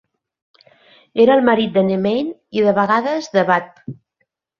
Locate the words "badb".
3.51-3.93